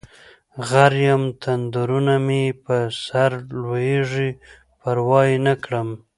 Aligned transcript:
غر 0.67 0.93
یم 1.07 1.23
تندرونه 1.41 2.15
مې 2.25 2.43
په 2.63 2.75
سرلویږي 3.05 4.29
پروا 4.79 5.21
یې 5.29 5.37
نکړم 5.47 5.89